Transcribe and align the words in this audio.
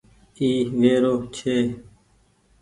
اي 0.39 0.49
ويرو 0.79 1.13
ڇي۔ 1.35 1.55